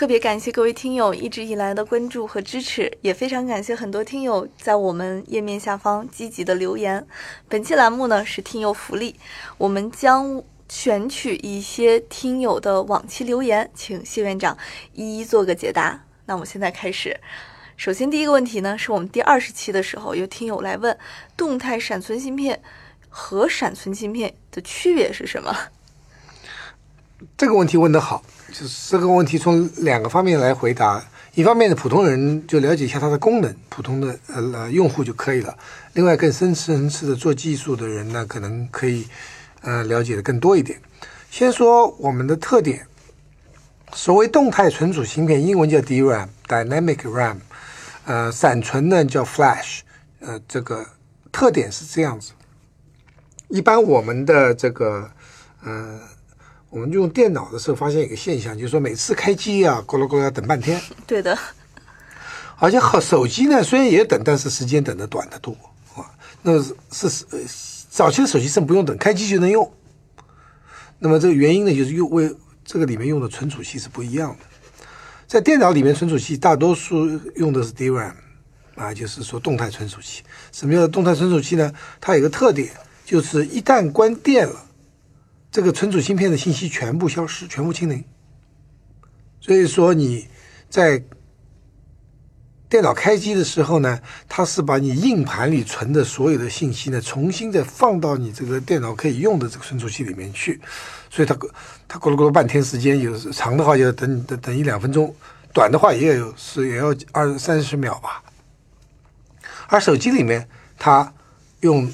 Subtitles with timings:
[0.00, 7.06] 特别感谢各位听友一直以来的关注和支持，也非常感谢很多听友在我们页面下方积极的留言。
[7.50, 9.14] 本期栏目呢是听友福利，
[9.58, 14.56] 我们将选取一些听友的往期留言，请谢院长
[14.94, 16.02] 一一做个解答。
[16.24, 17.20] 那我们现在开始，
[17.76, 20.96] 首先第一个问题呢，是我们第二十期的时候有听友来问，
[21.36, 22.62] 动态闪存芯片
[23.10, 25.54] 和闪存芯片的区别是什么？
[27.36, 28.22] 这个问题问得好。
[28.52, 31.00] 就是这个问题从两个方面来回答，
[31.34, 35.56] 一方面呢，普通人就了解一下它的功能，普通的呃用户就可以了。
[35.92, 39.06] 另外，更深层次的做技术的人呢，可能可以
[39.60, 40.80] 呃了解的更多一点。
[41.30, 42.84] 先说我们的特点，
[43.92, 47.36] 所谓动态存储芯片，英文叫 DRAM（Dynamic RAM），
[48.04, 49.82] 呃，闪存呢叫 Flash，
[50.18, 50.84] 呃，这个
[51.30, 52.32] 特点是这样子。
[53.46, 55.08] 一般我们的这个
[55.62, 56.00] 呃。
[56.70, 60.80] 我们用电脑的时候，发现一个现象，就是说每次开机啊，咕噜咕噜要等半天。
[61.04, 61.36] 对的。
[62.58, 65.52] 而且和手机呢，虽然也等，但是时间等的短得多
[65.96, 66.06] 啊。
[66.42, 67.24] 那是是
[67.90, 69.68] 早期的手机是不用等，开机就能用。
[71.00, 72.32] 那么这个原因呢，就是用为
[72.64, 74.46] 这个里面用的存储器是不一样的。
[75.26, 78.12] 在电脑里面，存储器大多数用的是 DRAM
[78.76, 80.22] 啊，就是说动态存储器。
[80.52, 81.72] 什么叫动态存储器呢？
[82.00, 82.68] 它有个特点，
[83.04, 84.66] 就是一旦关电了。
[85.50, 88.04] 这个存储芯片的信息全部消失，全部清零。
[89.40, 90.28] 所以说你
[90.68, 91.02] 在
[92.68, 100.60] 电脑开机的时候呢，它是把你硬盘里存的所有的信息呢，重新再放到你这个电脑可以用的这个存储器里面去。
[101.10, 101.36] 所以它
[101.88, 105.12] 它咕噜咕噜半天时间，有长的话就等等等一两分钟，
[105.52, 108.22] 短的话也有是也要二三十秒吧。
[109.66, 111.12] 而手机里面它
[111.60, 111.92] 用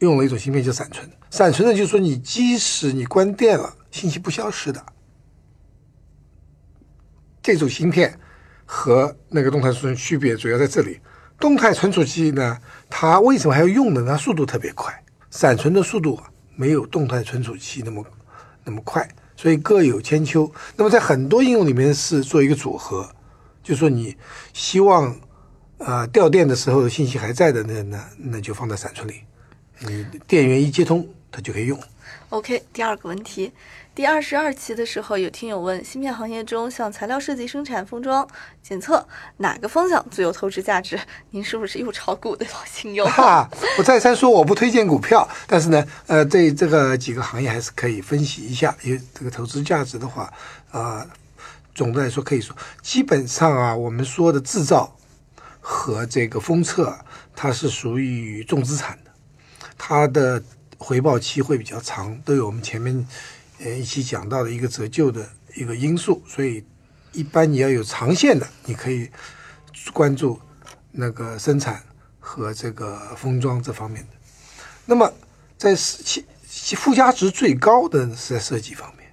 [0.00, 1.10] 用了一种芯片叫闪存。
[1.30, 4.84] 闪存呢，就是说你即使你关电了，信息不消失的。
[7.40, 8.18] 这种芯片
[8.66, 11.00] 和那个动态存储区别主要在这里。
[11.38, 12.58] 动态存储器呢，
[12.90, 14.04] 它为什么还要用呢？
[14.06, 14.92] 它速度特别快，
[15.30, 16.20] 闪存的速度
[16.54, 18.04] 没有动态存储器那么
[18.64, 20.52] 那么快，所以各有千秋。
[20.76, 23.08] 那么在很多应用里面是做一个组合，
[23.62, 24.14] 就说你
[24.52, 25.18] 希望
[25.78, 29.22] 啊掉电的时候信息还在的，那那那就放在闪存里，
[29.78, 31.08] 你电源一接通。
[31.30, 31.78] 它就可以用。
[32.30, 33.52] OK，第二个问题，
[33.94, 38.26] 第二十二期的时候有听友问，芯片行业中像材料设计、生产、封装、
[38.62, 39.04] 检测，
[39.38, 40.98] 哪个方向最有投资价值？
[41.30, 43.04] 您是不是又炒股的老亲友？
[43.06, 43.48] 哈，
[43.78, 50.32] 我再三说我不推荐股票，但是呢，呃，对这个几个行业还是可以分析一下，因为这个投资价值的话，
[50.70, 51.04] 啊，
[51.74, 54.96] 总的来说可以说，基本上啊，我们说的制造
[55.60, 56.96] 和这个封测，
[57.34, 59.10] 它是属于重资产的，
[59.76, 60.40] 它的。
[60.82, 63.06] 回报期会比较长，都有我们前面
[63.58, 66.64] 呃一起讲到的一个折旧的一个因素，所以
[67.12, 69.10] 一般你要有长线的，你可以
[69.92, 70.40] 关注
[70.90, 71.82] 那个生产
[72.18, 74.08] 和这个封装这方面的。
[74.86, 75.12] 那么
[75.58, 79.06] 在其附加值最高的是在设计方面，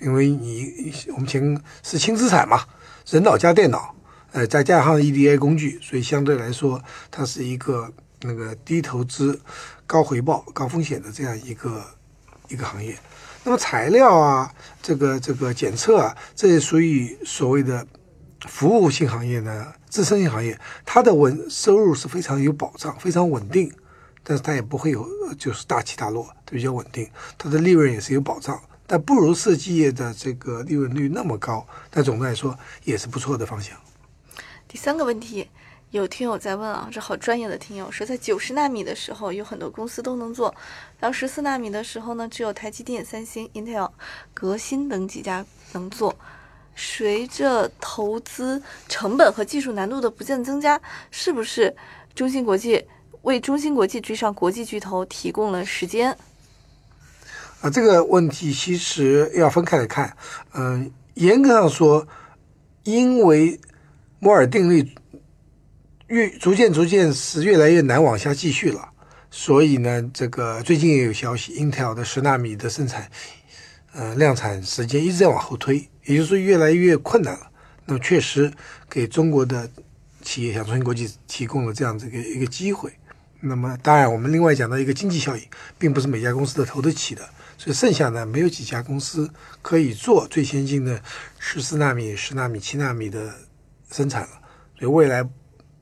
[0.00, 2.64] 因为你我们前是轻资产嘛，
[3.06, 3.94] 人脑加电脑，
[4.32, 7.92] 呃再加上 EDA 工具，所以相对来说它是一个
[8.22, 9.40] 那个低投资。
[9.86, 11.84] 高回报、高风险的这样一个
[12.46, 12.96] 一个行业，
[13.42, 17.84] 那么材料啊，这个这个检测啊，这也属于所谓的
[18.42, 23.72] 服务性行业呢，自身性行业，它的稳收入是非常有保障、非常稳定，
[24.22, 25.04] 但是它也不会有
[25.36, 33.76] 就是大起大落，比较稳定，它的利润也是有保障，但不如设计业的这个利润率那么高，但总的来说也是不错的方向。
[34.68, 35.48] 第三个问题。
[35.90, 40.54] 有听友在问啊，这好专业的听友说，在九十纳米的时候，有很多公司都能做，
[41.00, 43.90] 到十四纳米的时候呢，只有台积电、三星、Intel、
[44.32, 46.14] 革新等几家能做。
[46.76, 51.74] 随着投资成本和技术难度的不断增加，是不是
[52.14, 52.86] 中芯国际
[53.22, 56.16] 为中芯国际追上国际巨头提供了时间？
[57.62, 60.16] 啊，这个问题其实要分开来看。
[60.54, 62.06] 嗯，严格上说，
[62.84, 63.60] 因为
[64.20, 64.88] 摩尔定律。
[66.10, 68.88] 越逐渐逐渐是越来越难往下继续了，
[69.30, 73.08] 所以呢，这个最近也有消息，Intel 的十纳米的生产，
[73.92, 77.48] 呃，量产时间一直在往后推，也就是说越来越困难了。
[77.86, 78.52] 那么确实
[78.88, 79.70] 给中国的
[80.20, 82.92] 企业像中芯国际提供了这样子一个一个机会，
[83.38, 85.46] 那么当然，我们另外讲到一个经济效益，
[85.78, 87.22] 并不是每家公司都投得起的，
[87.56, 89.30] 所以剩下呢，没有几家公司
[89.62, 91.00] 可以做最先进的
[91.38, 93.32] 十四纳米、十纳米、七纳米的
[93.92, 94.40] 生产了，
[94.76, 95.24] 所以未来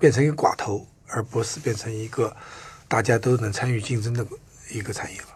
[0.00, 2.34] 变成一个寡头，而不是变成一个
[2.88, 4.26] 大家都能参与竞争的
[4.72, 5.26] 一个产业了。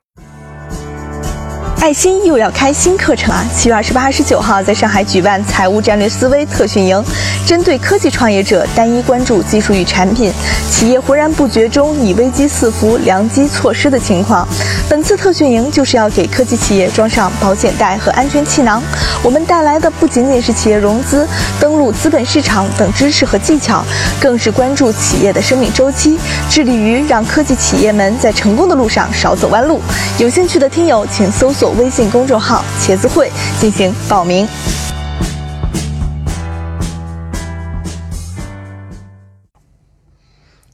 [1.81, 3.45] 爱心又要开新课程啊！
[3.55, 7.05] 七月二十八、二十九号在上海举办财务战略思维特训营，
[7.47, 10.33] 针对科技创业者单一关注技术与产品，
[10.71, 14.49] 企业浑然不觉中已危机四伏、良机错失的情况。
[14.89, 18.83] 本次特训营就是要给科技企业装上保险带和安全气囊。
[19.23, 21.27] 我们带来的不仅仅是企业融资、
[21.59, 23.85] 登陆资本市场等知识和技巧，
[24.21, 26.19] 更是关注企业的生命周期，
[26.51, 29.81] 致力于让科技企业们在成功的路上少走弯路。
[30.19, 31.73] 有兴趣的听友，请搜索。
[31.73, 34.47] 微信公众号“茄子会”进行报名。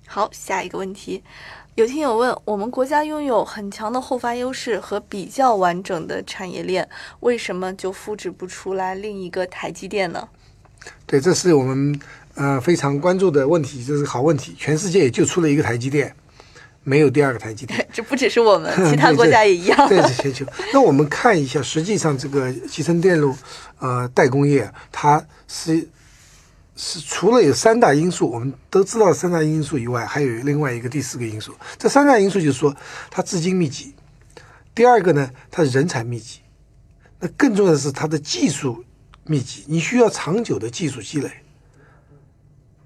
[0.07, 1.23] 好，下一个问题，
[1.81, 6.87] 有听友问：我们国家拥有很强的后发优势和比较完整的产业链，
[7.21, 10.29] 为什么就复制不出来另一个台积电呢？
[11.07, 11.99] 对，这是我们
[12.35, 14.55] 呃非常关注的问题，这是好问题。
[14.59, 16.15] 全世界也就出了一个台积电。
[16.83, 19.89] 没有第二个台积电， 这不只是我们，其他 国家也一样。
[19.89, 20.45] 对，是全球。
[20.75, 23.35] 那我们看一下，实际上这个集成电路，
[23.79, 25.89] 呃，代工业，它是
[26.83, 31.55] 是除了有三大因素，我们都知道三大因素以外，还有另外一个第四个因素。
[31.77, 32.75] 这三大因素就是说，
[33.11, 33.93] 它资金密集；
[34.75, 36.39] 第二个呢，它人才密集；
[37.19, 38.83] 那更重要的是它的技术
[39.27, 41.31] 密集，你需要长久的技术积累。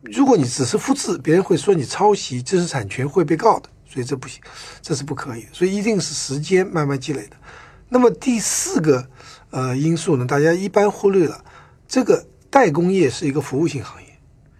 [0.02, 3.68] 如果你只是复制，别人会说你抄袭，知识产权会被告的。
[3.88, 4.42] 所以这不行，
[4.82, 5.46] 这是不可以。
[5.52, 7.36] 所以一定是时间慢慢积累的。
[7.88, 9.08] 那么第四个
[9.50, 11.44] 呃因素呢，大家一般忽略了。
[11.86, 14.08] 这个代工业是一个服务性行业，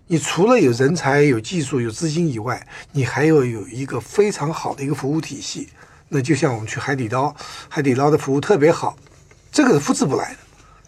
[0.09, 5.69] 你除了有人才、有技术、有资金以外，你还要有一个非常好的一个服务体系。
[6.09, 7.33] 那就像我们去海底捞，
[7.69, 8.97] 海底捞的服务特别好，
[9.53, 10.39] 这个是复制不来的，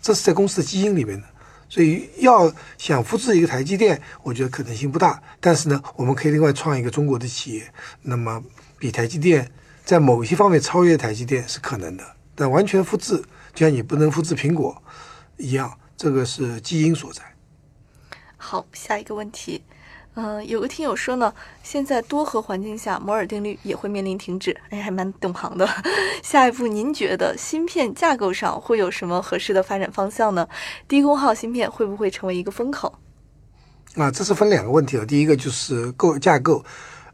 [0.03, 1.29] 这是在公司的基因里面的。
[1.69, 5.23] 所以要想复制一个台积电，我觉得可能性不大。
[5.39, 7.73] 但是呢，我们可以另外创一个中国的企业，
[8.03, 8.43] 那么
[8.81, 9.49] 比台积电
[9.85, 12.03] 在某些方面超越台积电是可能的。
[12.35, 13.23] 但完全复制，
[13.55, 14.83] 就像你不能复制苹果
[15.37, 17.23] 一样，这个是基因所在。
[18.37, 19.63] 好，下一个问题。
[20.15, 24.57] 嗯，有个听友说呢，现在多核环境下，摩尔定律也会面临停止。
[24.71, 25.69] 哎，还蛮懂行的。
[26.25, 30.49] 下一步，您觉得芯片架构上会有什么合适的发展方向呢？
[30.89, 32.99] 低功耗芯片会不会成为一个风口？
[33.97, 35.05] 啊，这是分两个问题的。
[35.05, 36.65] 第一个就是构架构。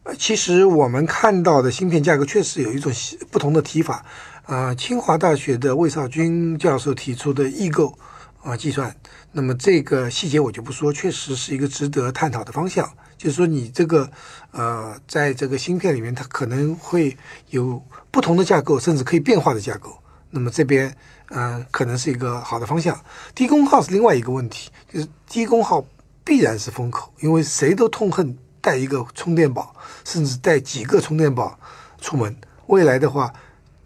[0.04, 2.92] 呃，其实我们看到的芯片架构确实有一种
[3.32, 4.04] 不同的提法。
[4.44, 7.96] 啊，清华大学的魏少军教授提出的异构
[8.42, 8.94] 啊计算。
[9.32, 12.88] 那么这个细节我就不说，确实是一个值得探讨的方向。
[13.16, 14.10] 就是说，你这个
[14.50, 17.16] 呃，在这个芯片里面，它可能会
[17.50, 17.80] 有
[18.10, 19.96] 不同的架构，甚至可以变化的架构。
[20.30, 20.94] 那么这边
[21.28, 23.00] 呃，可能是一个好的方向。
[23.34, 25.84] 低功耗是另外一个问题，就是低功耗
[26.24, 29.74] 必然是风口，因为谁都痛恨带一个充电宝，
[30.04, 31.58] 甚至带几个充电宝
[32.00, 32.36] 出门。
[32.66, 33.32] 未来的话。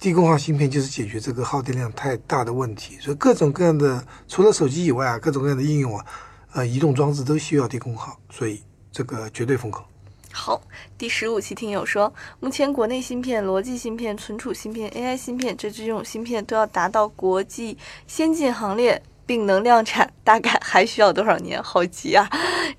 [0.07, 6.07] 低功耗芯片就是解决这个耗电量太大的问题，所以各种各样的除了手机以外啊，各种各样的应用啊，
[6.53, 8.63] 呃，移动装置都需要低功耗，所以
[8.93, 9.85] 这个绝对风口。
[10.31, 10.63] 好，
[10.97, 21.61] 第十五期听友说，目前国内芯片、逻辑芯片、存储芯片、AI 芯片这几种芯片都要达到国际先进行列，并能量产，大概还需要多少年？
[21.61, 22.31] 好急啊！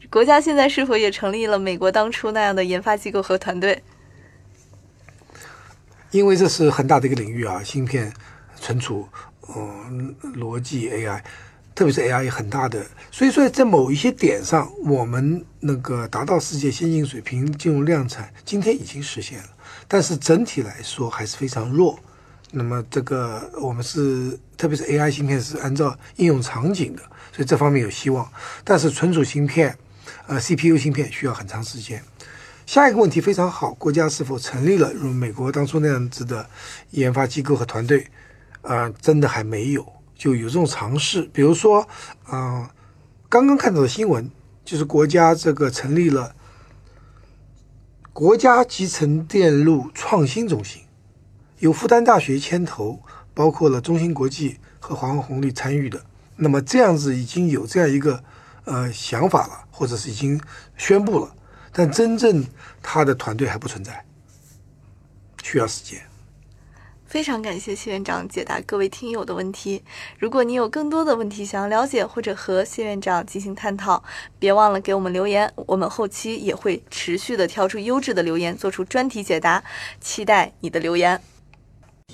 [0.09, 3.83] 国家现在是否也成立了美国当初那样的研发机构和团队？
[6.17, 8.11] 因为这是很大的一个领域啊，芯片、
[8.59, 9.07] 存储、
[9.55, 11.21] 嗯，逻辑 AI，
[11.75, 19.49] 特别是 AI 很大的，所以说在某一些点上，我们那个达到世界先进水平进入量产，今天已经实现了，
[19.87, 21.99] 但是整体来说还是非常弱。
[22.49, 28.27] 那么这个我们是，特别是 AI 芯片是按照应用场景的，所以这方面有希望。
[28.63, 29.77] 但是存储芯片，
[30.25, 32.01] 呃，CPU 芯片需要很长时间。
[32.67, 36.49] 下一个问题非常好，国家是否成立了如美国当初那样子的
[36.91, 38.05] 研发机构和团队？
[38.61, 41.21] 啊，真的还没有，就有这种尝试。
[41.31, 41.87] 比如说，
[42.25, 42.69] 啊，
[43.29, 44.29] 刚刚看到的新闻
[44.65, 46.35] 就是国家这个成立了
[48.11, 50.81] 国家集成电路创新中心，
[51.59, 53.01] 由复旦大学牵头，
[53.33, 56.03] 包括了中芯国际和华为红利参与的。
[56.35, 58.21] 那么这样子已经有这样一个
[58.65, 60.41] 呃想法了，或者是已经
[60.75, 61.33] 宣布了。
[61.77, 62.43] 但真正
[62.81, 64.03] 他的团队还不存在，
[65.43, 66.01] 需要时间。
[67.05, 69.83] 非常感谢谢院长解答各位听友的问题。
[70.17, 74.03] 如果你有更多的问题想要了解，或者和谢院长进行探讨，
[74.39, 79.63] 别忘了给我们留言，我们后期也会持续的挑出优质的留言，做出专题解答，
[80.01, 81.21] 期待你的留言。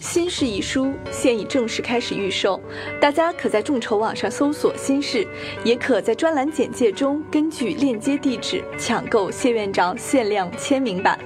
[0.03, 2.59] 新式一书现已正式开始预售，
[2.99, 5.25] 大家可在众筹网上搜索“新式”，
[5.63, 11.17] 也可在专栏简介中根据链接地址抢购谢院长限量签名版。